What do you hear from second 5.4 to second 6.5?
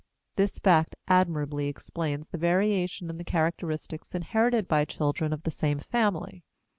the same family.